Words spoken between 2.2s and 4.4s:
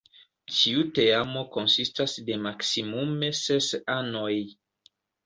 de maksimume ses anoj.